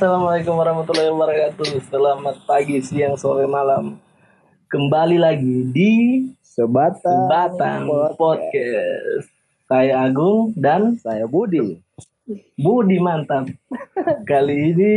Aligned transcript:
Assalamualaikum 0.00 0.56
warahmatullahi 0.56 1.12
wabarakatuh. 1.12 1.76
Selamat 1.92 2.40
pagi, 2.48 2.80
siang, 2.80 3.20
sore, 3.20 3.44
malam. 3.44 4.00
Kembali 4.72 5.20
lagi 5.20 5.68
di 5.76 5.92
Sebatang, 6.40 7.28
Batang 7.28 7.84
Podcast. 7.84 8.16
Podcast. 8.16 9.28
Saya 9.68 10.00
Agung 10.00 10.56
dan 10.56 10.96
Saya 10.96 11.28
Budi. 11.28 11.84
Budi 12.56 12.96
mantap. 12.96 13.52
Kali 14.32 14.72
ini 14.72 14.92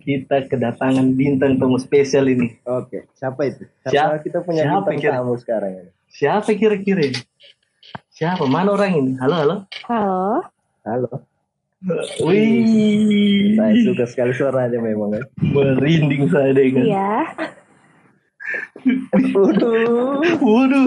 kita 0.00 0.48
kedatangan 0.48 1.12
bintang 1.12 1.60
tamu 1.60 1.76
spesial 1.76 2.24
ini. 2.24 2.56
Oke, 2.64 3.12
siapa 3.20 3.44
itu? 3.44 3.68
Karena 3.84 3.92
Siapa- 3.92 4.24
kita 4.24 4.38
punya 4.40 4.62
siapa 4.64 4.88
bintang 4.88 5.00
kira- 5.04 5.16
tamu 5.20 5.36
sekarang 5.36 5.72
ini. 5.84 5.90
Siapa 6.08 6.48
kira-kira? 6.56 7.12
ini? 7.12 7.20
Siapa? 8.08 8.48
Mana 8.48 8.72
orang 8.72 9.04
ini? 9.04 9.12
Halo, 9.20 9.36
halo. 9.36 9.56
Halo. 9.84 10.48
Halo. 10.88 11.28
Wih, 12.20 13.56
Saya 13.56 13.72
suka 13.80 14.04
sekali 14.04 14.36
suaranya 14.36 14.76
memang 14.84 15.16
ya. 15.16 15.24
merinding 15.40 16.28
saya 16.28 16.52
dengan. 16.52 16.84
Iya. 16.84 17.12
Waduh, 19.32 20.20
Waduh. 20.44 20.86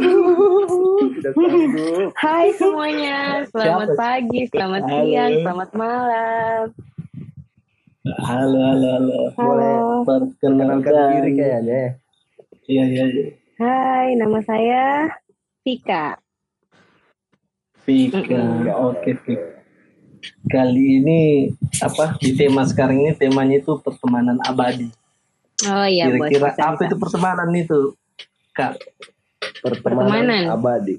Hai 2.13 2.53
semuanya. 2.53 3.41
Selamat 3.49 3.89
Siapa? 3.89 3.97
pagi, 3.97 4.41
selamat 4.53 4.83
Halo. 4.85 5.01
siang, 5.01 5.33
selamat 5.41 5.69
malam. 5.73 6.63
Halo, 8.29 8.59
halo, 8.61 8.89
halo. 8.93 9.19
Boleh 9.33 9.73
Halo. 10.05 10.29
kenalkan 10.37 10.93
diri 11.09 11.31
kayaknya. 11.33 11.73
ya. 11.73 11.89
Iya, 12.69 12.83
iya, 12.85 13.05
iya. 13.09 13.25
Hai, 13.57 14.13
nama 14.13 14.37
saya 14.45 15.09
Vika. 15.65 16.21
Vika, 17.81 18.21
oke 18.77 19.09
Vika. 19.25 19.62
Kali 20.45 20.99
ini 20.99 21.19
apa 21.79 22.15
di 22.17 22.31
tema 22.33 22.63
sekarang 22.63 22.97
ini 22.97 23.11
temanya 23.13 23.59
itu 23.59 23.75
pertemanan 23.79 24.39
abadi. 24.41 24.87
Oh 25.63 25.83
iya. 25.83 26.07
Kira-kira 26.07 26.51
apa 26.51 26.75
bisa. 26.75 26.85
itu 26.85 26.95
pertemanan 26.97 27.49
itu, 27.51 27.79
Kak? 28.51 28.79
Pertemanan, 29.59 30.23
Pertemanan. 30.23 30.43
abadi. 30.49 30.95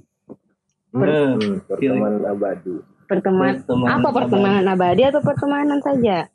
Hmm. 0.90 1.02
Hmm, 1.02 1.52
pertemanan 1.66 2.22
abadi. 2.24 2.74
Pertemanan. 3.04 3.54
Pertemanan 3.60 3.92
Apa 3.94 4.08
pertemanan 4.10 4.64
abadi 4.66 5.02
atau 5.04 5.20
pertemanan 5.20 5.78
saja? 5.80 6.28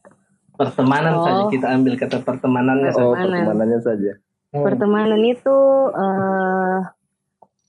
Pertemanan 0.54 1.14
Oh. 1.16 1.24
saja 1.24 1.44
kita 1.50 1.68
ambil 1.72 1.94
kata 1.96 2.18
pertemanannya. 2.20 2.92
saja. 2.92 3.02
Oh, 3.02 3.14
Pertemanan. 3.14 3.32
pertemanannya 3.40 3.80
saja. 3.80 4.12
Hmm. 4.50 4.64
Pertemanan 4.66 5.22
itu 5.24 5.58
eh 5.96 6.80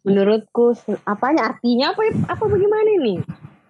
menurutku 0.01 0.73
apanya 1.05 1.53
artinya 1.53 1.93
apa 1.93 2.01
apa 2.27 2.45
bagaimana 2.45 2.89
ini? 2.99 3.15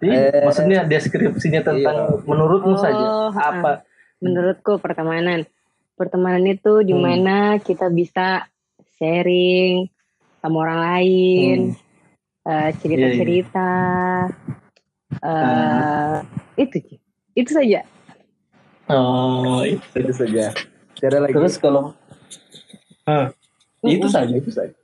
Jadi, 0.01 0.11
Eh, 0.11 0.43
maksudnya 0.43 0.81
deskripsinya 0.83 1.61
tentang 1.61 1.97
iya. 2.11 2.25
menurutmu 2.25 2.73
Oh, 2.73 2.81
saja 2.81 3.05
ah. 3.29 3.29
apa? 3.31 3.73
menurutku 4.17 4.77
pertemanan 4.77 5.45
pertemanan 5.95 6.45
itu 6.47 6.81
Hmm. 6.81 6.87
di 6.87 6.95
mana 6.95 7.37
kita 7.57 7.89
bisa 7.89 8.48
sharing 8.95 9.89
sama 10.39 10.57
orang 10.59 10.81
lain 10.83 11.59
eh, 12.42 12.70
cerita-cerita 12.75 13.70
eh, 15.20 16.17
itu 16.57 16.77
Ci. 16.81 16.95
itu 17.35 17.51
saja 17.51 17.81
Oh, 18.87 19.62
itu. 19.62 19.79
Itu 19.95 20.11
saja. 20.11 20.51
Tidak 20.98 21.20
lagi. 21.20 21.31
Terus 21.31 21.55
kalau 21.57 21.95
Hah, 23.07 23.31
itu 23.81 24.03
saja. 24.05 24.35
itu 24.35 24.51
saja. 24.51 24.75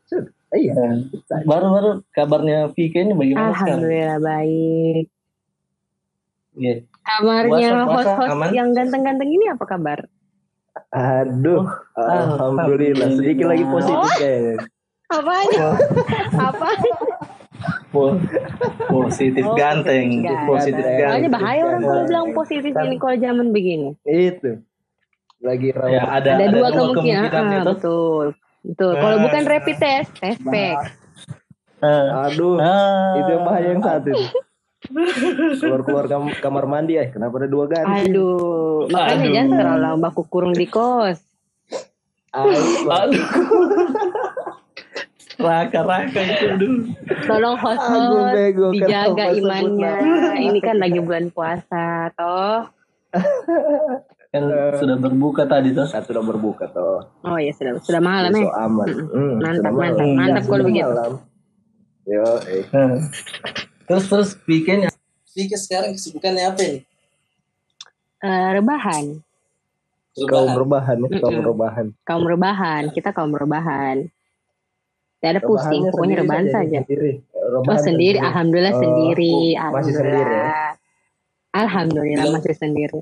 Iya. 0.49 1.03
itu 1.03 1.19
saja. 1.27 1.43
Baru-baru 1.43 2.07
kabarnya 2.15 2.71
Vika 2.71 3.03
ini 3.03 3.13
bagaimana 3.13 3.51
sekarang? 3.51 3.83
alhamdulillah 3.83 4.19
baik 4.23 5.07
Iya. 6.57 6.75
kabarnya 6.99 7.85
host-host 7.85 8.51
yang 8.51 8.73
ganteng-ganteng 8.73 9.29
ini 9.29 9.47
apa 9.47 9.65
kabar 9.65 10.01
Aduh, 10.91 11.65
alhamdulillah. 11.95 13.09
Sedikit 13.11 13.47
lagi 13.47 13.65
positif 13.65 14.11
kayaknya. 14.15 14.57
apa 15.17 15.33
aja 15.39 15.67
apa 16.37 16.69
Po- 17.89 18.21
positif 18.87 19.41
Oh, 19.41 19.57
ganteng, 19.57 20.21
positif 20.45 20.83
ganteng. 20.83 21.01
Makanya 21.01 21.17
ganteng. 21.23 21.33
bahaya 21.33 21.61
orang 21.65 21.81
kalau 21.81 22.03
bilang 22.05 22.27
positif 22.35 22.73
ini 22.75 22.97
kalau 22.99 23.17
zaman 23.17 23.47
begini 23.51 23.91
Itu. 24.03 24.61
Lagi 25.39 25.69
Ya, 25.69 25.79
rawan. 25.79 26.01
ada, 26.13 26.31
ada, 26.35 26.47
dua 26.51 26.69
kemungkinan, 26.71 26.93
kemungkinan 27.25 27.33
Ah, 27.33 27.55
itu. 27.55 27.69
betul 27.71 28.27
betul 28.63 28.93
kalau 28.95 29.17
Ah. 29.17 29.23
bukan 29.23 29.43
rapid 29.47 29.77
test 29.79 30.11
test 30.15 30.41
pack 30.43 30.77
Ah. 31.79 32.27
Aduh, 32.27 32.57
Ah. 32.57 33.17
itu 33.17 33.31
yang 33.31 33.45
bahaya 33.45 33.69
yang 33.71 33.81
satu. 33.81 34.13
Keluar 35.57 35.83
keluar 35.83 36.05
kam- 36.07 36.37
kamar 36.37 36.65
mandi 36.65 36.95
eh 36.95 37.09
kenapa 37.09 37.37
ada 37.37 37.47
dua 37.47 37.65
ganti? 37.67 38.07
aduh 38.07 38.87
makanya 38.87 39.17
Aduh. 39.21 39.33
jangan 39.33 39.51
terlalu 39.53 39.81
lama 39.83 40.07
aku 40.07 40.23
kurung 40.25 40.53
di 40.53 40.67
kos 40.67 41.19
Aduh. 42.31 42.87
Aduh. 42.87 43.25
Raka-raka 45.37 46.17
itu 46.19 46.47
aduh. 46.51 46.77
tolong 47.25 47.57
host 47.57 47.81
Aduh, 47.83 48.01
host 48.23 48.33
bego, 48.33 48.67
dijaga 48.71 49.25
imannya 49.33 49.93
ini 50.41 50.59
kan 50.59 50.77
lagi 50.77 50.97
bulan 50.99 51.29
puasa 51.29 51.85
toh 52.13 52.73
Kan 54.27 54.43
sudah 54.75 54.97
berbuka 54.97 55.45
tadi 55.45 55.71
tuh. 55.71 55.87
Kan 55.87 56.03
sudah 56.03 56.21
berbuka 56.21 56.69
toh. 56.69 57.09
oh 57.23 57.39
ya 57.39 57.49
sudah 57.51 57.79
sudah 57.79 58.01
malam 58.01 58.29
ya 58.31 58.43
Besok 58.43 58.57
aman. 58.59 58.89
Hmm, 59.07 59.35
Mantap, 59.39 59.57
sudah 59.57 59.73
malam. 59.73 59.97
mantap, 59.97 60.09
mantap 60.13 60.37
Ya, 60.37 60.45
kalau 60.47 60.65
begitu. 60.65 60.85
malam. 60.85 61.13
Yo, 62.05 62.27
eh. 62.45 62.65
Terus 63.87 64.05
terus 64.07 64.35
weekend 64.45 64.91
Vika 65.31 65.55
sekarang 65.55 65.93
kesibukannya 65.93 66.45
apa 66.45 66.61
ini? 66.61 66.79
Eh, 68.19 68.49
rebahan 68.53 69.05
Kaum 70.17 70.49
Rebahan. 70.49 70.57
rebahan, 70.57 70.97
ya, 71.05 71.09
kaum 71.21 71.45
rebahan. 71.45 71.87
kaum 72.03 72.25
rebahan 72.25 72.83
kita 72.91 73.13
kaum 73.13 73.31
rebahan 73.31 74.09
tidak 75.17 75.31
ada 75.31 75.41
pusing 75.41 75.83
Rebahannya 75.83 75.93
pokoknya 75.93 76.17
rebahan 76.19 76.47
saja 76.49 76.79
Sendiri. 76.83 77.13
Oh 77.33 77.49
Rebahan 77.57 77.79
sendiri, 77.81 78.19
alhamdulillah 78.19 78.71
Oh, 78.71 78.81
sendiri, 78.81 79.35
oh, 79.55 79.71
masih 79.71 79.93
sendiri 79.93 80.09
ya? 80.09 80.27
alhamdulillah. 80.27 80.73
Alhamdulillah 81.55 82.23
Bilang- 82.23 82.37
masih 82.37 82.55
sendiri. 82.55 83.01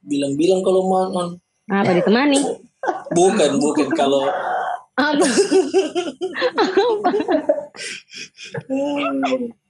Bilang-bilang 0.00 0.60
kalau 0.62 0.80
mau 0.84 1.10
on. 1.10 1.40
Apa 1.66 1.90
ditemani? 1.92 2.38
Bukan, 3.10 3.50
bukan. 3.58 3.86
Kalau 3.92 4.30
Apa? 4.94 5.20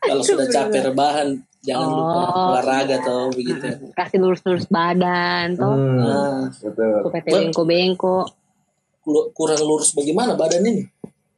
kalau 0.00 0.22
sudah 0.22 0.46
capek 0.46 0.80
rebahan, 0.86 1.28
jangan 1.60 1.88
lupa 1.88 2.20
Oh. 2.26 2.48
olahraga 2.50 2.94
atau 2.98 3.28
begitu. 3.30 3.64
Kasih 3.92 4.18
lurus-lurus 4.18 4.66
badan, 4.66 5.54
toh. 5.54 5.72
Hmm, 5.72 5.96
Nah, 5.98 6.40
betul. 6.50 7.10
Bengko-bengko. 7.10 8.16
ku- 9.00 9.32
kurang 9.32 9.60
lurus 9.60 9.90
bagaimana 9.90 10.36
badan 10.36 10.60
ini? 10.62 10.84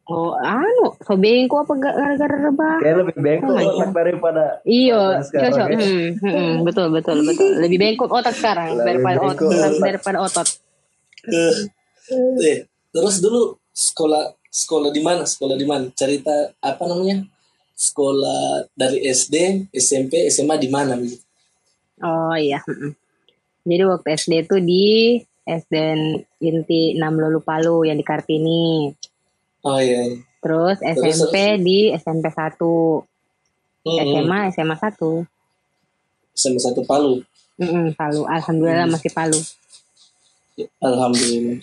Oh, 0.04 0.34
anu, 0.34 0.98
so 0.98 1.14
bengko 1.14 1.62
apa 1.62 1.78
ga- 1.78 1.94
gara-gara 1.94 2.36
rebahan? 2.42 2.81
Kayak 2.82 2.97
lebih 3.00 3.14
bengkok 3.16 3.54
Oh 3.54 3.70
otak 3.70 3.91
daripada 3.94 4.44
Iya, 4.62 4.98
Badan 4.98 5.22
sekarang, 5.22 5.47
cocok. 5.48 5.66
ya. 5.69 5.78
Hmm, 5.78 6.08
hmm, 6.19 6.52
betul, 6.66 6.86
betul, 6.91 7.16
betul. 7.22 7.48
Lebih 7.56 7.78
bengkok 7.78 8.10
otak 8.10 8.34
sekarang 8.34 8.69
Lebih 8.75 8.82
daripada 8.84 9.19
bengkok 9.20 9.47
otot, 9.47 9.62
otak. 9.62 9.81
daripada 9.81 10.19
otot. 10.20 10.48
Eh, 12.42 12.56
terus 12.91 13.16
dulu 13.19 13.41
sekolah 13.70 14.22
sekolah 14.44 14.91
di 14.91 15.00
mana? 15.00 15.22
Sekolah 15.22 15.54
di 15.54 15.64
mana? 15.64 15.86
Cerita 15.92 16.34
apa 16.58 16.82
namanya? 16.84 17.22
Sekolah 17.82 18.62
dari 18.78 19.03
SD, 19.10 19.66
SMP, 19.75 20.31
SMA 20.31 20.54
di 20.54 20.70
mana 20.70 20.94
begitu? 20.94 21.26
Oh 21.98 22.38
iya. 22.38 22.62
Jadi 23.66 23.82
waktu 23.82 24.09
SD 24.15 24.32
itu 24.47 24.56
di 24.62 24.87
SD 25.43 25.75
Inti 26.47 26.94
6 26.94 27.02
Lulu 27.02 27.43
Palu 27.43 27.82
yang 27.82 27.99
di 27.99 28.06
Kartini. 28.06 28.94
Oh 29.67 29.82
iya. 29.82 30.14
iya. 30.14 30.23
Terus 30.43 30.79
Terus, 30.79 31.02
SMP 31.02 31.58
di 31.58 31.90
SMP 31.94 32.31
1. 32.31 32.55
Hmm, 33.82 33.99
SMA 33.99 34.38
SMA 34.55 34.76
1. 34.78 35.26
SMA 36.38 36.61
satu 36.62 36.87
Palu. 36.87 37.23
Mm-mm, 37.58 37.94
Palu. 37.99 38.26
Alhamdulillah 38.26 38.87
masih 38.87 39.11
Palu. 39.11 39.38
Alhamdulillah. 40.78 41.58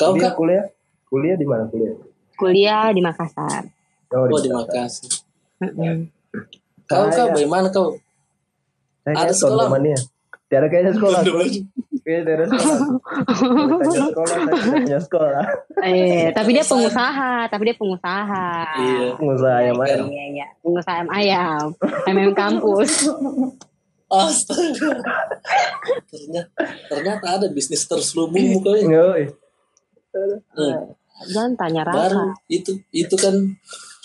Kau 0.00 0.16
kuliah, 0.16 0.32
kuliah, 0.32 0.64
kuliah 1.12 1.36
di 1.36 1.46
mana 1.48 1.64
kuliah? 1.68 1.96
Kuliah 2.36 2.88
di 2.92 3.00
Makassar. 3.04 3.68
Oh, 4.10 4.26
Oh 4.26 4.38
di 4.38 4.50
Makassar. 4.50 5.22
Mm-mm. 5.60 6.10
Kau 6.84 7.06
kau 7.06 7.26
bagaimana 7.30 7.68
kau? 7.68 7.94
Saya 9.00 9.14
Ada 9.16 9.32
sekolah? 9.32 9.66
temannya. 9.66 9.98
Tiada 10.46 10.66
kayaknya 10.66 10.92
sekolah. 10.92 11.20
Kayaknya 12.02 12.22
tiada 12.26 12.44
sekolah. 12.48 12.78
Tanya 13.78 14.08
sekolah, 14.10 14.36
sekolah. 15.00 15.44
Eh, 15.80 16.26
tapi 16.32 16.50
dia 16.50 16.64
pengusaha, 16.64 17.30
tapi 17.46 17.62
dia 17.64 17.76
pengusaha. 17.76 18.46
Iya. 18.76 19.06
Pengusaha 19.14 19.54
ayam 19.56 19.76
Iya, 19.76 19.84
ayam. 19.86 20.06
iya, 20.10 20.24
iya. 20.28 20.46
Pengusaha 20.58 20.94
ayam 20.96 21.10
ayam. 21.12 21.64
MM 22.08 22.32
kampus. 22.34 22.90
Astaga. 24.10 24.90
ternyata, 26.10 26.50
ternyata 26.90 27.26
ada 27.30 27.46
bisnis 27.46 27.86
terselubung. 27.86 28.58
Yoi. 28.66 29.30
Hmm. 30.10 30.90
Jangan 31.30 31.52
tanya 31.54 31.86
Baru 31.86 32.18
Raka. 32.26 32.42
itu 32.50 32.82
itu 32.90 33.14
kan 33.14 33.54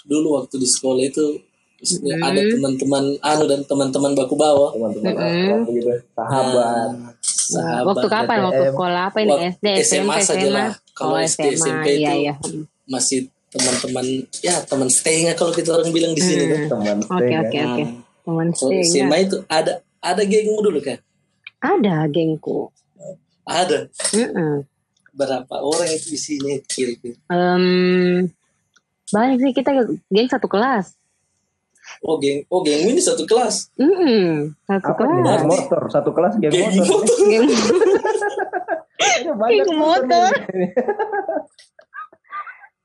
dulu 0.05 0.41
waktu 0.41 0.61
di 0.61 0.67
sekolah 0.69 1.01
itu 1.01 1.41
maksudnya 1.75 2.15
ada 2.23 2.41
teman-teman 2.41 3.03
anu 3.19 3.43
dan 3.45 3.61
teman-teman 3.67 4.11
baku 4.17 4.35
bawah. 4.37 4.71
Teman-teman 4.73 5.13
akrab 5.13 5.59
begitu. 5.67 5.89
Sahabat. 6.15 6.89
Nah, 6.95 7.13
sahabat 7.21 7.85
Waktu 7.93 8.07
kapan? 8.09 8.37
Waktu 8.47 8.63
sekolah 8.73 9.01
apa 9.11 9.17
ini? 9.21 9.29
Waktu 9.29 9.45
SD, 9.53 9.67
SMP, 9.67 9.85
SMA 9.85 10.15
saja 10.23 10.47
SMA? 10.47 10.55
lah. 10.55 10.69
Kalau 10.95 11.15
oh, 11.17 11.19
SD, 11.21 11.45
SMA, 11.53 11.57
SMP 11.59 11.87
iya, 11.99 12.11
itu 12.15 12.21
iya. 12.23 12.33
masih 12.87 13.19
teman-teman 13.55 14.05
ya 14.43 14.55
teman 14.67 14.89
staynya 14.91 15.31
kalau 15.31 15.55
kita 15.55 15.71
orang 15.71 15.89
bilang 15.91 16.13
di 16.17 16.23
sini 16.23 16.43
tuh. 16.49 16.57
Hmm. 16.57 16.71
Teman 16.71 16.97
Oke, 17.05 17.13
stay, 17.13 17.35
oke, 17.37 17.51
kan? 17.53 17.67
oke. 17.67 17.83
Teman 18.25 18.47
Kalau 18.55 18.71
stay. 18.71 18.81
SMA 18.89 19.17
itu 19.25 19.37
ada 19.45 19.73
ada 20.01 20.21
gengmu 20.25 20.59
dulu 20.61 20.79
kan? 20.81 20.97
Ada 21.61 22.05
gengku. 22.09 22.69
Ada 23.45 23.89
Mm-mm. 24.13 24.65
berapa 25.13 25.55
orang 25.61 25.89
itu 25.93 26.17
isinya 26.17 26.57
kira-kira? 26.65 27.13
Em, 27.29 28.25
banyak 29.15 29.37
sih 29.39 29.51
kita 29.55 29.71
geng 30.11 30.27
satu 30.27 30.51
kelas. 30.51 30.99
Oh 32.03 32.19
geng, 32.19 32.43
oh 32.51 32.59
gengmu 32.65 32.91
ini 32.91 32.99
satu 32.99 33.23
kelas. 33.23 33.71
Mm-mm, 33.79 34.51
satu 34.67 34.91
Apa 34.91 34.99
kelas. 35.05 35.39
Geng 35.39 35.47
motor, 35.47 35.81
satu 35.87 36.09
kelas 36.11 36.33
geng 36.43 36.51
Geng 36.51 36.75
motor. 36.75 36.99
motor. 36.99 37.15
Geng 37.23 37.45
banyak 39.39 39.63
Geng 39.63 39.77
motor. 39.79 40.31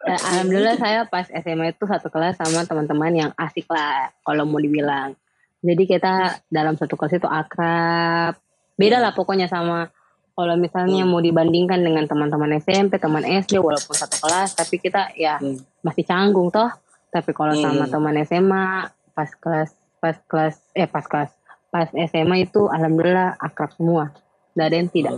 Eh, 0.00 0.17
Alhamdulillah 0.32 0.81
saya 0.81 1.05
pas 1.05 1.29
SMA 1.29 1.77
itu 1.77 1.85
satu 1.85 2.09
kelas 2.09 2.41
sama 2.41 2.65
teman-teman 2.65 3.12
yang 3.12 3.31
asik 3.37 3.69
lah 3.69 4.09
kalau 4.25 4.49
mau 4.49 4.56
dibilang. 4.56 5.12
Jadi 5.61 5.85
kita 5.85 6.41
dalam 6.49 6.73
satu 6.81 6.97
kelas 6.97 7.21
itu 7.21 7.29
akrab. 7.29 8.41
Beda 8.81 8.97
lah 8.97 9.12
pokoknya 9.12 9.44
sama 9.44 9.93
kalau 10.40 10.56
misalnya 10.56 11.04
mau 11.04 11.20
dibandingkan 11.20 11.84
dengan 11.84 12.08
teman-teman 12.08 12.56
SMP, 12.56 12.96
teman 12.96 13.20
SD 13.20 13.60
walaupun 13.60 13.92
satu 13.92 14.16
kelas 14.25 14.56
tapi 14.56 14.81
kita 14.81 15.12
ya 15.12 15.37
Hmm. 15.37 15.60
masih 15.84 16.08
canggung 16.08 16.48
toh. 16.48 16.72
Tapi 17.12 17.37
kalau 17.37 17.52
Hmm. 17.52 17.60
sama 17.60 17.84
teman 17.84 18.16
SMA 18.25 18.88
pas 19.12 19.28
kelas 19.37 19.76
pas 20.00 20.16
kelas 20.25 20.56
eh 20.72 20.88
pas 20.88 21.04
kelas 21.04 21.28
pas 21.69 21.92
SMA 21.92 22.48
itu 22.48 22.64
alhamdulillah 22.66 23.37
akrab 23.37 23.69
semua. 23.76 24.16
Gak 24.56 24.66
ada 24.66 24.76
yang 24.81 24.88
tidak. 24.88 25.12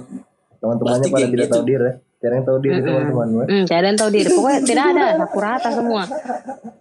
Teman-temannya 0.58 1.06
Berarti 1.06 1.14
pada 1.14 1.26
tidak 1.30 1.46
gitu. 1.46 1.54
tahu 1.54 1.64
diri 1.64 1.84
ya. 1.86 1.94
Yang 2.22 2.44
tahu 2.46 2.58
diri 2.58 2.78
teman-teman 2.80 3.26
gue. 3.30 3.44
Hmm, 3.46 3.64
saya 3.66 3.80
dan 3.82 3.94
tahu 3.94 4.10
diri. 4.10 4.28
Pokoknya 4.30 4.60
tidak 4.62 4.84
ada 4.90 5.04
sapu 5.18 5.38
rata 5.38 5.68
semua. 5.70 6.02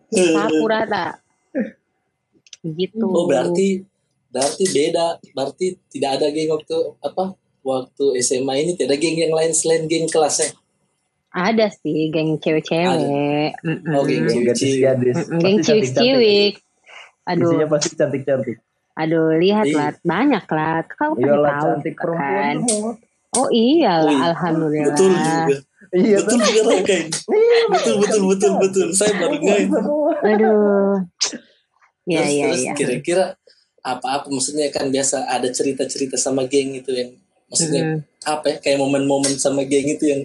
Sapu 0.09 0.63
rata. 0.65 1.05
Gitu. 2.61 3.05
Oh 3.05 3.25
berarti 3.25 3.85
berarti 4.31 4.63
beda, 4.63 5.05
berarti 5.35 5.65
tidak 5.91 6.09
ada 6.17 6.25
geng 6.31 6.49
waktu 6.49 6.77
apa? 7.03 7.35
Waktu 7.61 8.05
SMA 8.19 8.53
ini 8.59 8.73
tidak 8.73 8.97
geng 8.97 9.15
yang 9.15 9.31
lain 9.31 9.51
selain 9.51 9.85
geng 9.85 10.05
kelasnya. 10.05 10.49
ada 11.31 11.71
sih 11.71 12.11
geng 12.11 12.35
cewek-cewek. 12.37 13.55
Oh, 13.87 14.03
geng 14.03 14.27
gadis-gadis. 14.43 15.15
Pasti 15.15 15.39
Geng 15.39 15.57
ciwik-ciwik. 15.61 16.53
Aduh, 17.23 17.53
Isinya 17.55 17.67
pasti 17.69 17.89
cantik-cantik. 17.93 18.57
aduh 18.91 19.39
lihat 19.39 19.63
Iya. 19.63 19.77
lah, 19.77 19.89
banyak 20.03 20.45
lah. 20.45 20.83
Kau 20.83 21.15
kan 21.15 21.23
tahu 21.23 21.45
cantik 21.79 21.95
kan. 21.95 22.03
perempuan. 22.03 22.55
Oh 23.31 23.47
iyalah, 23.47 24.03
Oh, 24.03 24.11
iya. 24.11 24.27
alhamdulillah. 24.27 24.87
Betul 24.91 25.11
juga. 25.13 25.55
Iya, 25.91 26.17
betul 26.19 26.39
juga 26.41 26.61
Rakain. 26.67 27.05
betul 27.69 27.95
betul 27.97 28.21
betul 28.27 28.51
betul. 28.59 28.87
Saya 28.91 29.11
baru 29.15 29.35
ngain. 29.39 29.67
Aduh. 30.27 30.93
Ya 32.03 32.21
terus 32.25 32.35
ya 32.35 32.47
ya. 32.51 32.73
kira-kira 32.75 33.25
apa-apa 33.79 34.27
maksudnya 34.27 34.67
kan 34.67 34.89
biasa 34.89 35.23
ada 35.25 35.47
cerita-cerita 35.47 36.19
sama 36.19 36.43
geng 36.43 36.75
itu 36.75 36.91
yang 36.91 37.15
maksudnya 37.51 37.81
Mm. 37.83 37.99
apa 38.23 38.45
ya 38.47 38.57
kayak 38.57 38.79
momen-momen 38.79 39.35
sama 39.35 39.61
geng 39.63 39.85
itu 39.85 40.07
yang 40.07 40.21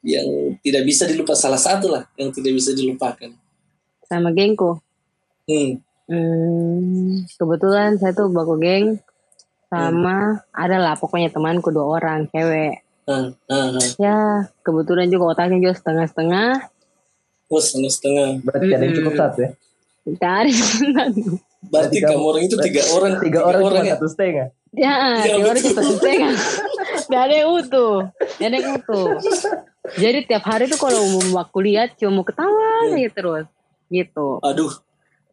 yang 0.00 0.26
tidak 0.62 0.82
bisa 0.82 1.04
dilupakan 1.04 1.36
salah 1.36 1.58
satu 1.58 1.90
lah 1.90 2.08
yang 2.14 2.30
tidak 2.30 2.54
bisa 2.54 2.72
dilupakan. 2.72 3.30
Sama 4.02 4.30
gengku. 4.30 4.78
Hmm. 5.44 5.82
Hmm, 6.06 7.26
kebetulan 7.34 7.98
saya 7.98 8.14
tuh 8.14 8.30
baku 8.30 8.56
geng 8.56 9.02
sama 9.66 10.46
ada 10.54 10.78
lah 10.78 10.94
pokoknya 10.94 11.28
temanku 11.28 11.68
dua 11.68 11.98
orang 11.98 12.30
cewek. 12.30 12.86
Ah, 13.04 13.34
ah, 13.50 13.74
ah. 13.74 13.86
Ya 13.98 14.18
kebetulan 14.62 15.10
juga 15.10 15.34
otaknya 15.34 15.58
juga 15.58 15.74
setengah-setengah. 15.74 16.70
Oh, 17.46 17.58
setengah-setengah. 17.58 18.42
Berarti 18.42 18.66
ada 18.70 18.82
yang 18.82 18.94
cukup 18.94 19.14
satu 19.14 19.38
ya. 19.42 19.50
Cari 20.16 20.54
Berarti 21.66 21.98
Tiga- 21.98 22.14
kamu 22.14 22.22
orang 22.22 22.42
itu 22.46 22.56
tiga 22.62 22.82
orang. 22.94 23.12
Tiga 23.18 23.40
orang 23.42 23.60
cuma 23.60 23.82
ya? 23.82 23.94
satu 23.98 24.06
setengah. 24.06 24.48
Ya, 24.76 24.92
Ya, 25.24 25.34
teori 25.34 25.60
kita 25.62 25.80
setengah. 25.80 26.36
Gak 27.10 27.22
ada 27.22 27.34
yang 27.34 27.50
utuh. 27.50 28.12
Gak 28.36 28.46
ada 28.46 28.56
yang 28.56 28.76
utuh. 28.76 29.08
Jadi 29.96 30.18
tiap 30.24 30.44
hari 30.44 30.66
tuh 30.66 30.76
kalau 30.76 31.00
mau 31.08 31.40
aku 31.40 31.64
lihat 31.64 31.96
cuma 31.96 32.20
mau 32.20 32.24
ketawa 32.24 32.84
aja 32.84 33.08
terus. 33.08 33.46
Gitu. 33.86 34.28
Aduh, 34.42 34.68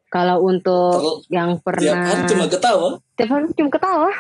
Kalau 0.08 0.40
untuk 0.42 0.94
Terus 0.96 1.26
yang 1.28 1.58
tiap 1.58 1.66
pernah 1.66 2.06
hari 2.06 2.22
cuma 2.30 2.46
ketawa. 2.48 2.88
tiap 3.14 3.30
hari 3.30 3.46
cuma 3.52 3.68
ketawa. 3.68 4.12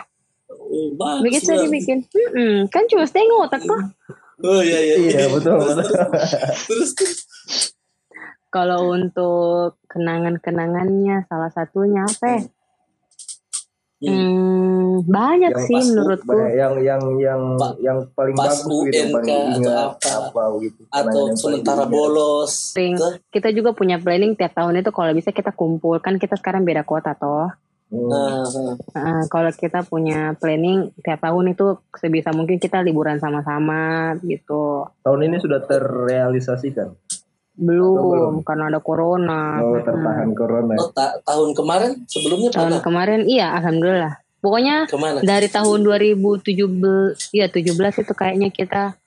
Oh, 0.49 0.89
bagus 0.91 1.21
Begitu 1.23 1.47
banget. 1.47 1.63
dibikin. 1.63 1.97
Mm-mm, 2.03 2.55
Kan 2.67 2.83
cuma 2.85 3.03
setengah 3.05 3.37
otak 3.39 3.61
tuh. 3.61 3.81
Oh 4.43 4.59
iya 4.59 4.79
iya. 4.81 4.95
Iya, 4.97 5.25
betul, 5.29 5.55
betul. 5.55 5.85
Terus 6.67 6.89
terus. 6.91 7.19
Kalau 8.49 8.91
untuk 8.91 9.79
kenangan-kenangannya 9.87 11.23
salah 11.23 11.49
satunya 11.49 12.03
apa 12.03 12.25
ya? 12.27 12.41
Hmm, 14.03 14.99
banyak 15.03 15.51
Yang 15.53 15.63
sih 15.63 15.75
pas- 15.75 15.87
menurutku. 15.87 16.33
yang 16.51 16.73
yang 16.79 17.03
yang 17.17 17.41
Pa- 17.55 17.77
yang 17.79 17.97
paling 18.11 18.35
pas 18.35 18.51
bagus 18.51 18.67
gitu, 18.83 18.93
yang 18.93 19.07
UN 19.07 19.13
paling 19.13 19.27
kah, 19.27 19.39
atau 19.39 19.55
ingat 19.55 19.77
apa? 19.79 20.11
apa 20.27 20.43
gitu. 20.59 20.81
Atau 20.89 21.23
sementara 21.33 21.83
bolos. 21.85 22.51
Tuh. 22.73 23.13
Kita 23.27 23.49
juga 23.49 23.71
punya 23.71 23.95
planning 23.95 24.35
tiap 24.35 24.51
tahun 24.53 24.79
itu 24.79 24.89
kalau 24.89 25.11
bisa 25.11 25.29
kita 25.29 25.51
kumpul 25.51 25.97
kan 25.97 26.15
kita 26.15 26.35
sekarang 26.35 26.61
beda 26.61 26.83
kota 26.83 27.13
toh. 27.13 27.47
Hmm. 27.87 28.09
Nah, 28.09 28.41
nah. 28.41 28.73
Nah, 28.95 29.21
kalau 29.29 29.53
kita 29.53 29.85
punya 29.85 30.33
planning 30.33 30.89
tiap 30.99 31.21
tahun 31.21 31.53
itu 31.53 31.77
sebisa 31.93 32.33
mungkin 32.33 32.57
kita 32.57 32.81
liburan 32.81 33.21
sama-sama 33.21 34.17
gitu. 34.19 34.89
Tahun 34.99 35.21
ini 35.21 35.37
sudah 35.37 35.61
terrealisasikan. 35.61 36.97
Belum 37.53 38.41
karena 38.41 38.67
ada 38.67 38.79
corona. 38.79 39.59
Oh, 39.59 39.73
Mm-mm. 39.73 39.85
tertahan 39.85 40.29
corona. 40.33 40.73
Oh, 40.75 40.89
ta- 40.89 41.21
tahun 41.21 41.53
kemarin 41.53 41.91
sebelumnya 42.05 42.49
Tahun 42.49 42.65
pernah 42.69 42.81
kemarin 42.81 43.21
iya 43.23 43.53
alhamdulillah. 43.53 44.13
Pokoknya 44.39 44.85
ke 44.85 44.97
mana? 44.97 45.21
dari 45.21 45.47
tahun 45.47 45.79
2017 45.81 46.51
iya 47.31 47.47
17 47.47 47.63
itu 48.01 48.13
kayaknya 48.13 48.49
kita 48.49 48.97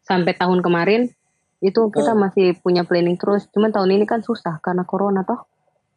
sampai 0.00 0.32
tahun 0.32 0.62
kemarin 0.62 1.10
itu 1.58 1.80
kita 1.88 2.12
Hmm. 2.12 2.22
masih 2.24 2.56
punya 2.56 2.80
planning 2.80 3.16
terus. 3.16 3.44
Cuman 3.50 3.68
tahun 3.68 3.90
ini 3.92 4.04
kan 4.04 4.20
susah 4.20 4.56
karena 4.58 4.82
corona 4.82 5.22
toh. 5.22 5.44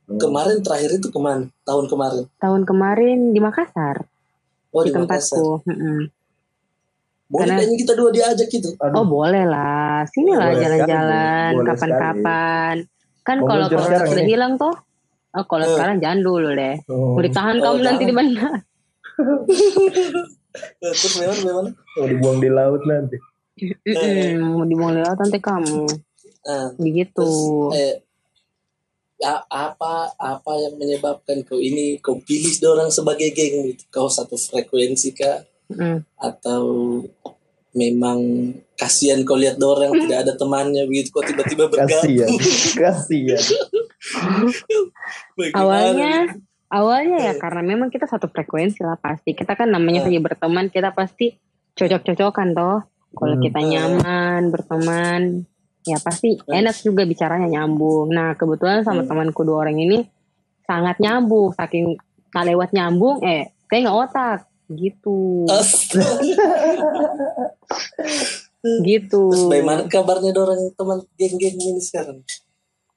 Kemarin 0.09 0.59
terakhir 0.59 0.97
itu 0.97 1.07
ke 1.07 1.19
mana? 1.19 1.45
Tahun 1.63 1.85
kemarin. 1.85 2.25
Tahun 2.35 2.61
kemarin 2.63 3.29
di 3.29 3.39
Makassar 3.39 4.09
Oh 4.69 4.81
di 4.81 4.89
di 4.89 4.97
Makassar. 4.97 5.37
tempatku. 5.37 5.69
Mm-mm. 5.69 5.99
Boleh 7.29 7.45
Karena- 7.45 7.57
kayaknya 7.61 7.77
kita 7.77 7.93
dua 7.93 8.09
diajak 8.09 8.47
gitu. 8.49 8.69
Oh 8.73 8.83
Aduh, 8.89 9.05
boleh 9.05 9.45
lah, 9.45 10.01
sini 10.09 10.33
lah 10.33 10.49
jalan-jalan 10.51 11.51
kapan-kapan. 11.63 12.75
Kan 13.21 13.37
kalau 13.39 13.65
corona 13.69 14.01
sudah 14.03 14.25
hilang 14.25 14.53
toh, 14.55 14.73
oh 15.31 15.45
kalau 15.45 15.63
Hmm. 15.63 15.73
sekarang 15.73 15.95
jangan 15.99 16.19
dulu 16.19 16.49
deh. 16.51 16.75
oh, 16.85 17.13
Mau 17.13 17.21
ditahan 17.21 17.55
Oh, 17.55 17.63
kamu 17.69 17.79
nanti 17.79 18.03
di 18.03 18.13
jangan. 18.13 18.49
Eh, 20.49 20.89
Terus 20.89 21.13
bagaimana? 21.13 21.37
bagaimana? 21.37 21.69
mau 21.93 22.07
dibuang 22.09 22.37
di 22.39 22.49
laut 22.49 22.81
nanti. 22.83 23.17
Mau 24.35 24.65
dibuang 24.65 24.93
lewat 24.97 25.17
nanti 25.19 25.37
kamu, 25.39 25.85
Nah, 26.41 26.67
begitu. 26.73 27.13
terus 27.13 27.77
eh, 27.77 27.95
ya, 29.19 29.37
apa 29.45 29.93
apa 30.15 30.51
yang 30.57 30.73
menyebabkan 30.73 31.43
kau 31.43 31.59
ini 31.59 31.99
kau 31.99 32.17
pilih 32.17 32.49
orang 32.65 32.89
sebagai 32.89 33.29
geng 33.29 33.61
gitu? 33.67 33.85
Kau 33.89 34.09
satu 34.09 34.33
frekuensi 34.33 35.13
kah? 35.13 35.45
Mm. 35.69 36.01
Atau 36.17 36.63
memang 37.77 38.19
kasihan 38.73 39.21
kau 39.21 39.37
lihat 39.37 39.61
orang 39.61 39.93
tidak 40.01 40.25
ada 40.25 40.33
temannya 40.33 40.89
begitu 40.89 41.13
kau 41.13 41.21
tiba-tiba 41.21 41.69
Kasihan, 41.69 42.25
bergabung 42.25 42.41
kasihan. 42.73 43.43
Bagaimana? 45.37 45.59
Awalnya, 45.61 46.13
awalnya 46.73 47.17
ya 47.29 47.33
karena 47.37 47.61
memang 47.61 47.93
kita 47.93 48.09
satu 48.09 48.27
frekuensi 48.31 48.81
lah 48.81 48.97
pasti. 48.97 49.37
Kita 49.37 49.53
kan 49.53 49.69
namanya 49.69 50.01
Hmm. 50.03 50.07
saja 50.09 50.19
berteman, 50.19 50.65
kita 50.73 50.89
pasti 50.97 51.37
cocok-cocokan 51.77 52.49
toh. 52.57 52.79
Kalau 53.13 53.35
Hmm. 53.37 53.43
kita 53.45 53.59
nyaman 53.61 54.41
berteman, 54.49 55.21
ya 55.85 55.97
pasti 56.01 56.37
Hmm. 56.41 56.65
enak 56.65 56.75
juga 56.81 57.05
bicaranya 57.05 57.47
nyambung. 57.49 58.09
Nah 58.09 58.33
kebetulan 58.33 58.81
sama 58.81 59.05
Hmm. 59.05 59.09
temanku 59.09 59.45
dua 59.45 59.69
orang 59.69 59.77
ini 59.77 60.05
sangat 60.65 60.97
nyambung. 60.97 61.53
Saking 61.53 61.97
tak 62.33 62.45
lewat 62.49 62.73
nyambung, 62.73 63.21
eh 63.21 63.53
saya 63.69 63.79
nggak 63.85 63.99
otak 64.09 64.39
gitu, 64.69 65.45
Astaga. 65.45 66.05
gitu. 68.81 69.21
Terus 69.29 69.45
bagaimana 69.45 69.81
kabarnya 69.85 70.31
orang 70.31 70.61
teman 70.71 70.99
geng-geng 71.15 71.57
ini 71.57 71.79
sekarang? 71.79 72.21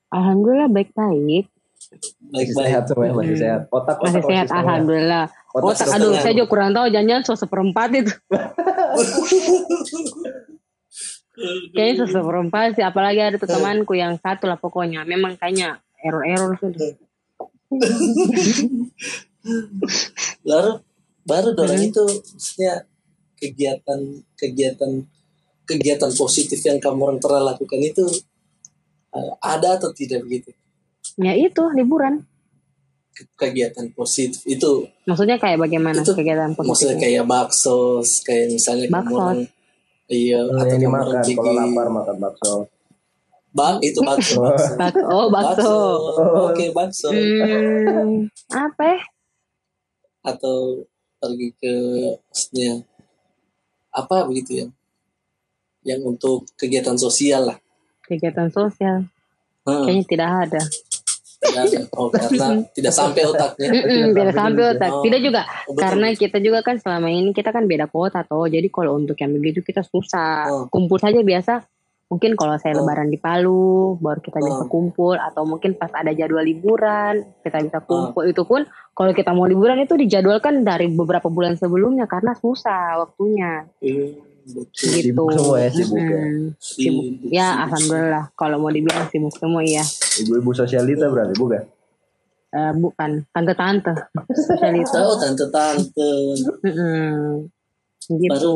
Alhamdulillah 0.09 0.69
baik-baik, 0.69 1.49
Masih 1.93 2.53
Baik-baik. 2.53 2.67
sehat 2.67 2.83
semua 2.87 3.05
ya, 3.05 3.13
masih 3.13 3.29
Hmm. 3.31 3.43
sehat. 3.43 3.63
Otak 3.69 3.97
masih 3.99 4.19
otak 4.19 4.25
sehat. 4.27 4.47
setengah. 4.47 4.61
Alhamdulillah. 4.63 5.25
Otak 5.51 5.61
Otak, 5.63 5.77
setengah. 5.79 5.97
aduh 6.01 6.13
saya 6.19 6.33
juga 6.35 6.49
kurang 6.49 6.71
tahu 6.73 6.87
jangan-jangan 6.89 7.23
so 7.23 7.35
seperempat 7.35 7.89
itu. 7.95 8.13
Kayaknya 11.73 11.95
so 11.99 12.07
seperempat 12.07 12.77
sih, 12.77 12.85
apalagi 12.85 13.21
ada 13.21 13.37
tuh 13.37 13.49
temanku 13.49 13.93
yang 13.93 14.17
satu 14.17 14.45
lah 14.45 14.57
pokoknya. 14.57 15.05
Memang 15.05 15.37
kayaknya 15.37 15.81
error-error 15.99 16.57
sudah. 16.57 16.93
Lalu 20.45 20.73
baru 21.23 21.53
dorang 21.53 21.79
Hmm. 21.79 21.89
itu 21.89 22.05
maksudnya 22.05 22.75
kegiatan 23.35 24.01
kegiatan 24.35 24.91
kegiatan 25.65 26.11
positif 26.13 26.59
yang 26.61 26.79
kamu 26.79 27.01
orang 27.05 27.19
pernah 27.19 27.43
lakukan 27.49 27.79
itu 27.79 28.05
eh, 29.13 29.33
ada 29.41 29.77
atau 29.77 29.91
tidak 29.91 30.23
begitu 30.23 30.51
Ya 31.15 31.35
itu 31.35 31.61
liburan. 31.71 32.25
Ke- 33.13 33.29
kegiatan 33.39 33.93
positif 33.93 34.41
itu 34.45 34.89
Maksudnya 35.05 35.37
kayak 35.37 35.61
bagaimana 35.61 36.01
Itu 36.01 36.13
kegiatan 36.13 36.55
maksudnya 36.55 36.97
positifnya? 36.97 37.03
kayak 37.03 37.25
bakso 37.27 37.79
kayak 38.25 38.47
misalnya 38.51 38.87
kamu 38.89 38.97
Bakso. 39.05 39.21
orang 39.21 39.41
iya 40.09 40.41
Hmm, 40.41 40.57
atau 40.57 40.65
yang 40.67 40.81
kamu 40.81 40.83
dimakan 40.83 41.07
orang 41.13 41.27
kalau 41.37 41.53
lapar 41.53 41.87
makan 41.91 42.17
bakso. 42.19 42.55
bak 43.53 43.75
itu 43.81 44.01
bakso 44.01 44.35
bakso 44.49 44.75
Bak- 44.81 45.05
oh 45.05 45.27
bakso. 45.29 45.77
oke 46.49 46.65
bakso 46.73 47.09
Hmm, 47.13 48.27
apa 48.49 48.91
atau 50.23 50.87
pergi 51.23 51.49
ke 51.55 51.75
maksudnya 52.27 52.83
apa 53.95 54.27
begitu 54.27 54.51
ya 54.59 54.67
yang 55.87 56.03
untuk 56.03 56.47
kegiatan 56.59 56.99
sosial 56.99 57.55
lah 57.55 57.59
Kegiatan 58.03 58.51
sosial. 58.51 59.07
Hmm, 59.63 59.87
Kayaknya 59.87 60.05
tidak 60.11 60.29
ada. 60.29 60.63
tidak 61.43 61.63
ada. 61.65 61.81
oh 61.99 62.09
karena 62.11 62.47
tidak 62.77 62.93
sampai 62.95 63.23
otaknya 63.27 63.69
tidak 64.11 64.35
sampai 64.35 64.63
otak. 64.75 64.91
Oh. 64.91 65.03
Tidak 65.07 65.21
juga. 65.23 65.43
Oh, 65.47 65.75
betul. 65.75 65.83
Karena 65.87 66.07
kita 66.15 66.39
juga 66.43 66.59
kan 66.67 66.77
selama 66.83 67.09
ini 67.11 67.31
kita 67.31 67.55
kan 67.55 67.65
beda 67.71 67.87
kota 67.87 68.27
toh. 68.27 68.47
Jadi 68.51 68.69
kalau 68.75 68.99
untuk 68.99 69.15
yang 69.19 69.31
begitu 69.39 69.63
kita 69.63 69.87
susah. 69.87 70.51
Oh. 70.51 70.65
Kumpul 70.67 70.99
saja 70.99 71.23
biasa. 71.23 71.63
Mungkin 72.13 72.37
kalau 72.37 72.61
saya 72.61 72.77
Oh. 72.77 72.85
lebaran 72.85 73.09
di 73.09 73.17
Palu, 73.17 73.97
baru 73.97 74.21
kita 74.21 74.37
bisa 74.37 74.63
Oh. 74.63 74.69
kumpul. 74.69 75.17
Atau 75.17 75.49
mungkin 75.49 75.73
pas 75.73 75.89
ada 75.97 76.13
jadwal 76.13 76.45
liburan, 76.45 77.25
kita 77.41 77.65
bisa 77.65 77.81
Oh. 77.81 77.89
kumpul. 77.89 78.29
Itu 78.29 78.45
pun 78.45 78.69
kalau 78.93 79.17
kita 79.17 79.33
mau 79.33 79.49
liburan 79.49 79.81
itu 79.81 79.97
dijadwalkan 79.97 80.61
dari 80.61 80.93
beberapa 80.93 81.33
bulan 81.33 81.57
sebelumnya 81.57 82.05
karena 82.05 82.37
susah 82.37 83.01
waktunya. 83.01 83.65
Hmm, 83.81 84.13
betul. 84.45 84.93
Gitu. 84.93 85.09
Sibuk 85.09 85.29
semua 85.33 85.57
ya, 85.57 85.71
sibuk 85.73 85.97
ya. 85.97 86.21
Mm-mm. 86.21 86.45
Sibuk, 86.61 87.05
Ya, 87.25 87.49
sibuk, 87.49 87.63
alhamdulillah. 87.65 88.25
Kalau 88.37 88.57
mau 88.61 88.69
dibilang 88.69 89.09
sibuk 89.09 89.33
semua 89.33 89.65
iya. 89.65 89.85
Ibu-ibu 90.21 90.53
sosialita 90.53 91.09
berarti 91.09 91.33
bukan? 91.41 91.65
Eh, 92.53 92.73
bukan 92.77 93.25
tante-tante 93.33 93.97
sosialita. 94.37 95.01
Oh, 95.01 95.17
tante-tante. 95.17 96.13
Gitu. 98.05 98.55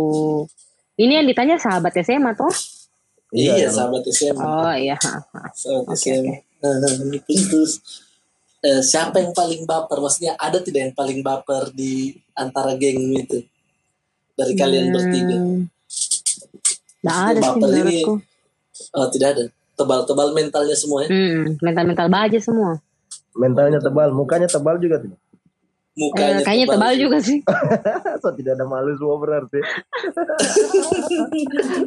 Ini 0.96 1.12
yang 1.16 1.26
ditanya 1.26 1.56
sahabat 1.56 1.96
SMA 1.96 2.36
toh? 2.36 2.52
Iya, 3.35 3.66
ya. 3.66 3.68
sahabat 3.71 4.02
SMA. 4.11 4.42
Oh 4.42 4.75
iya. 4.75 4.97
Sahabat 5.02 5.90
Oke, 5.90 5.97
SMA. 5.99 6.37
Terus 7.26 7.73
eh, 8.62 8.83
siapa 8.83 9.18
yang 9.18 9.35
paling 9.35 9.66
baper? 9.66 9.99
Maksudnya 9.99 10.38
ada 10.38 10.62
tidak 10.62 10.90
yang 10.90 10.95
paling 10.95 11.21
baper 11.26 11.75
di 11.75 12.14
antara 12.38 12.78
geng 12.78 12.99
itu? 13.14 13.42
Dari 14.37 14.52
kalian 14.54 14.92
bertiga. 14.92 15.37
Hmm. 15.37 15.66
Nggak 17.02 17.18
ada 17.18 17.38
sih 17.38 17.45
Baper 17.47 17.68
ini- 17.71 17.75
menurutku. 18.04 18.14
Oh, 18.92 19.06
tidak 19.09 19.28
ada. 19.37 19.45
Tebal-tebal 19.76 20.33
mentalnya 20.33 20.76
semua 20.76 21.04
ya. 21.04 21.09
Hmm, 21.12 21.61
mental-mental 21.61 22.09
baja 22.09 22.38
semua. 22.40 22.80
Mentalnya 23.37 23.76
tebal, 23.76 24.09
mukanya 24.16 24.49
tebal 24.49 24.80
juga 24.80 24.97
tidak? 25.04 25.21
Mukanya 25.97 26.37
Eh, 26.37 26.45
kayaknya 26.45 26.67
tebal 26.69 26.93
juga 26.95 27.19
sih. 27.19 27.41
so 28.23 28.29
tidak 28.31 28.55
ada 28.55 28.65
malu 28.65 28.93
semua 28.95 29.17
berarti. 29.17 29.59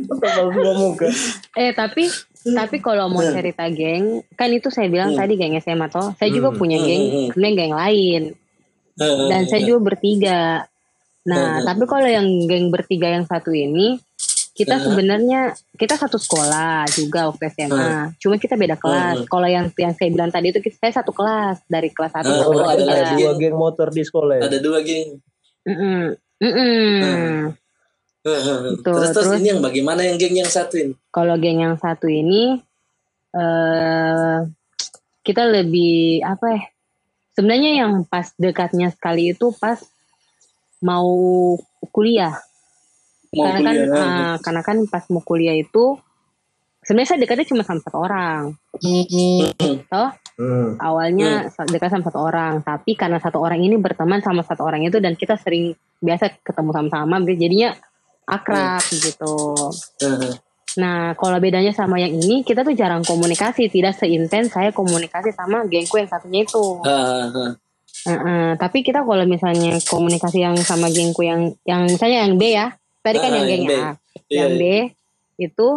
tebal 0.10 0.46
semua 0.50 0.74
muka. 0.76 1.08
Eh 1.54 1.72
tapi 1.72 2.10
tapi 2.42 2.78
kalau 2.80 3.06
mau 3.06 3.22
cerita 3.22 3.68
geng, 3.68 4.24
kan 4.34 4.50
itu 4.50 4.68
saya 4.70 4.88
bilang 4.88 5.14
Hmm. 5.14 5.20
tadi 5.20 5.34
geng 5.36 5.54
SMA 5.56 5.88
toh. 5.88 6.12
Saya 6.16 6.30
juga 6.32 6.50
Hmm. 6.50 6.58
punya 6.58 6.78
Hmm, 6.78 6.84
geng, 6.84 7.02
hmm, 7.02 7.12
hmm. 7.12 7.26
sebenarnya 7.30 7.56
geng 7.56 7.74
lain. 7.76 8.22
Dan 9.30 9.42
saya 9.46 9.62
juga 9.62 9.80
bertiga. 9.86 10.40
Nah, 11.22 11.60
Hmm. 11.60 11.66
tapi 11.68 11.84
kalau 11.86 12.08
yang 12.08 12.26
geng 12.46 12.68
bertiga 12.68 13.08
yang 13.12 13.24
satu 13.24 13.52
ini, 13.52 14.00
kita 14.60 14.76
Hmm. 14.76 14.92
sebenarnya 14.92 15.40
kita 15.74 15.96
satu 15.96 16.20
sekolah 16.20 16.84
juga 16.92 17.32
waktu 17.32 17.48
SMA. 17.48 18.12
Cuma 18.20 18.36
kita 18.36 18.54
beda 18.54 18.76
kelas. 18.76 19.24
Hmm. 19.24 19.28
Kalau 19.32 19.48
yang 19.48 19.72
yang 19.74 19.96
saya 19.96 20.12
bilang 20.12 20.28
tadi 20.28 20.52
itu 20.52 20.60
saya 20.76 20.92
satu 20.92 21.16
kelas 21.16 21.64
dari 21.66 21.88
kelas 21.88 22.12
satu 22.12 22.28
sampai 22.28 22.44
Oh, 22.44 22.54
kelas 22.60 22.76
ada 22.76 22.84
ada 22.84 23.16
dua 23.16 23.32
geng 23.34 23.56
motor 23.56 23.88
di 23.88 24.04
sekolah 24.04 24.34
ya? 24.36 24.42
Ada 24.46 24.58
dua 24.60 24.80
geng. 24.84 25.10
Mm-mm. 25.64 26.02
Mm-mm. 26.40 27.00
Hmm. 27.00 27.42
Gitu, 28.20 28.84
terus, 28.84 29.16
terus 29.16 29.32
terus- 29.32 29.40
ini 29.40 29.48
yang 29.50 29.64
bagaimana 29.64 30.04
yang 30.04 30.20
geng 30.20 30.36
yang 30.36 30.52
satu 30.52 30.76
ini? 30.76 30.94
Kalau 31.08 31.40
geng 31.40 31.64
yang 31.64 31.76
satu 31.76 32.06
ini 32.06 32.60
eh 33.32 34.38
kita 35.22 35.44
lebih 35.46 36.20
apa 36.22 36.46
ya? 36.52 36.62
Sebenarnya 37.32 37.72
yang 37.80 38.04
pas 38.04 38.36
dekatnya 38.36 38.92
sekali 38.92 39.32
itu 39.32 39.56
pas 39.56 39.80
mau 40.80 41.08
kuliah. 41.90 42.36
Mau 43.30 43.46
karena 43.46 43.62
kan 43.62 43.76
eh, 43.78 44.36
karena 44.42 44.62
kan 44.66 44.78
pas 44.90 45.04
mau 45.14 45.22
kuliah 45.22 45.54
itu 45.54 45.98
sebenarnya 46.82 47.10
saya 47.14 47.20
dekatnya 47.22 47.50
cuma 47.50 47.64
sama 47.68 47.80
satu 47.86 47.98
orang. 48.02 48.58
Toh 49.90 50.10
Hmm. 50.40 50.80
awalnya 50.80 51.52
dekat 51.68 51.92
sama 51.92 52.08
satu 52.08 52.24
orang, 52.24 52.64
tapi 52.64 52.96
karena 52.96 53.20
satu 53.20 53.44
orang 53.44 53.60
ini 53.60 53.76
berteman 53.76 54.24
sama 54.24 54.40
satu 54.40 54.64
orang 54.64 54.88
itu 54.88 54.96
dan 55.04 55.20
kita 55.20 55.36
sering 55.36 55.76
biasa 56.00 56.40
ketemu 56.40 56.72
sama-sama, 56.72 57.20
jadinya 57.28 57.76
akrab 58.24 58.80
gitu. 58.88 59.36
Heeh. 60.00 60.40
Nah, 60.80 61.12
kalau 61.20 61.44
bedanya 61.44 61.76
sama 61.76 62.00
yang 62.00 62.16
ini, 62.16 62.48
kita 62.48 62.64
tuh 62.64 62.72
jarang 62.72 63.04
komunikasi, 63.04 63.68
tidak 63.68 64.00
seintens 64.00 64.56
saya 64.56 64.72
komunikasi 64.72 65.36
sama 65.36 65.68
gengku 65.68 66.00
yang 66.00 66.08
satunya 66.08 66.48
itu. 66.48 66.66
Heeh. 66.88 67.60
Heeh, 68.08 68.56
tapi 68.56 68.80
kita 68.80 69.04
kalau 69.04 69.28
misalnya 69.28 69.76
komunikasi 69.92 70.40
yang 70.40 70.56
sama 70.64 70.88
gengku 70.88 71.28
yang 71.28 71.52
yang 71.68 71.84
misalnya 71.84 72.24
yang 72.24 72.40
B 72.40 72.56
ya, 72.56 72.79
tadi 73.00 73.18
kan 73.18 73.30
Ah, 73.30 73.36
yang 73.36 73.48
yang 73.48 73.62
geng 73.62 73.66
B. 73.66 73.74
A, 73.74 73.90
Iya, 74.26 74.38
yang 74.38 74.52
iya. 74.52 74.60
B 74.60 74.64
itu 75.40 75.68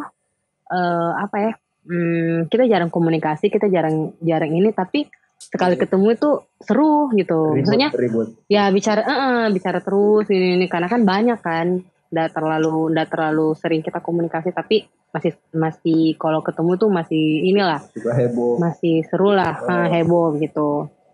eh, 0.69 1.13
apa 1.17 1.37
ya? 1.39 1.53
Hmm, 1.83 2.47
kita 2.47 2.65
jarang 2.65 2.89
komunikasi, 2.89 3.47
kita 3.47 3.67
jarang 3.67 4.15
jarang 4.21 4.51
ini, 4.51 4.71
tapi 4.71 5.11
sekali 5.35 5.75
ketemu 5.75 6.07
itu 6.13 6.31
seru 6.59 7.11
gitu. 7.13 7.51
Ribut, 7.51 7.67
Maksudnya 7.67 7.89
ribut. 7.93 8.29
ya 8.47 8.71
bicara 8.71 9.01
eh, 9.01 9.11
eh, 9.11 9.47
bicara 9.51 9.79
terus 9.79 10.27
ini, 10.29 10.55
ini 10.55 10.67
karena 10.67 10.87
kan 10.87 11.03
banyak 11.03 11.39
kan 11.39 11.83
udah 12.09 12.27
terlalu 12.29 12.69
udah 12.89 13.07
terlalu 13.07 13.53
sering 13.53 13.81
kita 13.81 13.99
komunikasi 13.99 14.51
tapi 14.51 14.85
masih 15.09 15.33
masih 15.51 16.15
kalau 16.15 16.41
ketemu 16.41 16.77
tuh 16.77 16.89
masih 16.89 17.19
inilah 17.43 17.81
Juga 17.91 18.13
heboh. 18.15 18.57
masih 18.57 19.01
seru 19.03 19.33
lah 19.33 19.57
Oh. 19.59 19.89
heboh 19.89 20.37
gitu 20.37 20.69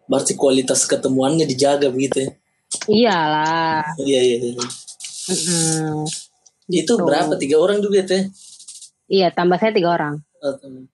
Berarti 0.04 0.34
kualitas 0.34 0.84
ketemuannya 0.84 1.44
dijaga 1.44 1.88
begitu 1.88 2.16
ya? 2.20 2.30
iyalah 2.86 3.84
Iya, 3.96 4.20
iya. 4.20 4.36
iya. 4.44 4.66
Mm-mm. 5.28 6.08
Itu 6.66 6.84
Gitu. 6.90 6.92
berapa? 6.98 7.32
Tiga 7.34 7.56
orang 7.56 7.78
juga 7.78 8.02
teh? 8.02 8.24
iya 9.06 9.28
tambah 9.28 9.56
saya 9.56 9.72
tiga 9.72 9.88
orang 9.90 10.20
Atau- 10.38 10.84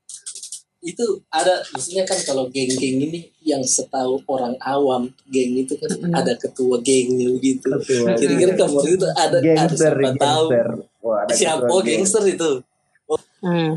itu 0.80 1.02
ada 1.28 1.64
maksudnya 1.66 2.04
kan 2.04 2.14
kalau 2.22 2.46
geng-geng 2.46 2.78
ini 3.00 3.26
yang 3.40 3.58
setahu 3.58 4.22
orang 4.28 4.54
awam 4.60 5.08
geng 5.26 5.56
itu 5.56 5.74
kan 5.74 5.90
Mm-mm. 5.90 6.12
ada 6.12 6.30
ketua 6.34 6.78
gengnya 6.78 7.26
begitu 7.32 7.66
Ketua. 7.66 8.14
kira-kira 8.14 8.54
kamu 8.54 8.78
itu 8.86 9.06
ada 9.08 9.18
ada 9.18 9.38
Gangster, 9.40 9.92
siapa 9.92 10.14
tahu. 10.14 10.46
Wah, 11.00 11.16
ada 11.20 11.32
siapa 11.32 11.64
oh, 11.66 11.80
geng. 11.80 12.04
gangster 12.04 12.22
itu 12.24 12.50
hmm. 13.40 13.72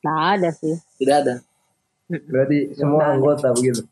nggak 0.00 0.20
ada 0.32 0.48
sih 0.50 0.74
tidak 0.96 1.16
ada 1.20 1.34
Berarti 2.10 2.74
semua 2.74 3.02
anggota 3.08 3.52
begitu. 3.52 3.86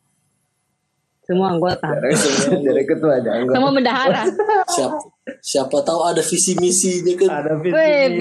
semua 1.21 1.53
anggota 1.53 1.87
Dari, 1.87 2.11
dari 2.59 2.83
ketua 2.83 3.15
aja 3.15 3.29
anggota. 3.37 3.55
semua 3.55 3.71
bendahara 3.71 4.21
siapa 4.67 4.97
siapa 5.39 5.81
tahu 5.85 5.99
ada 6.05 6.21
visi 6.21 6.53
misinya 6.57 7.13
kan? 7.19 7.29
Ada 7.45 7.53
visi. 7.59 7.73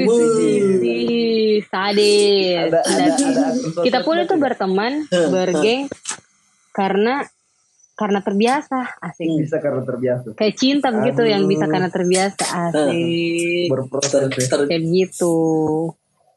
Misi. 0.04 0.48
visi 0.78 1.18
sadis. 1.66 2.70
Ada, 2.70 2.80
ada, 2.84 3.04
ada 3.14 3.42
akun 3.54 3.84
kita 3.84 3.98
pun 4.06 4.16
itu 4.22 4.34
berteman 4.38 4.92
bergeng 5.10 5.90
karena 6.70 7.26
karena 7.98 8.22
terbiasa 8.22 9.02
asik. 9.02 9.26
Bisa 9.42 9.58
karena 9.58 9.82
terbiasa. 9.82 10.26
Kayak 10.38 10.54
cinta 10.54 10.94
begitu 10.94 11.26
Aduh. 11.26 11.32
yang 11.34 11.42
bisa 11.50 11.66
karena 11.66 11.90
terbiasa 11.90 12.44
asik. 12.70 13.66
Berproses 13.66 14.10
ter, 14.14 14.22
ya. 14.30 14.46
ter- 14.46 14.66
kayak 14.70 14.84
gitu. 14.86 15.36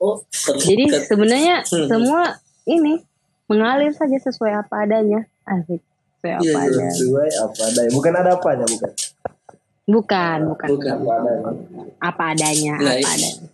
Oh 0.01 0.25
ter- 0.25 0.57
jadi 0.57 1.05
sebenarnya 1.05 1.61
Hmm. 1.69 1.85
semua 1.85 2.21
ini 2.65 2.97
mengalir 3.45 3.93
saja 3.93 4.17
sesuai 4.17 4.65
apa 4.65 4.89
adanya. 4.89 5.29
Asik. 5.45 5.85
Sesuai 6.17 6.33
apa 6.33 6.45
iya. 6.49 6.57
adanya. 6.65 6.91
Sesuai 6.97 7.29
apa 7.29 7.61
adanya. 7.69 7.91
Bukan 7.93 8.13
ada 8.17 8.31
apanya 8.33 8.65
bukan 8.65 8.91
bukan 9.87 10.37
bukan. 10.51 10.67
Bukan 10.75 10.97
apa 12.01 12.23
adanya 12.33 12.73
apa 12.75 12.75
adanya 12.75 12.75
Nah, 12.81 12.93
apa 12.97 13.09
adanya 13.13 13.51